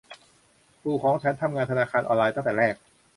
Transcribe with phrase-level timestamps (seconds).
[0.83, 2.75] ปู่ของฉันทำงานธนาคารออนไลน์ตั้งแต่แรก